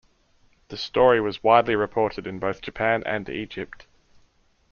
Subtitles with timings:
[0.69, 3.85] The story was widely reported in both Japan and Egypt.